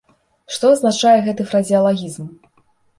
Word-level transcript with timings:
Што 0.53 0.71
азначае 0.77 1.13
гэты 1.29 1.49
фразеалагізм? 1.53 2.23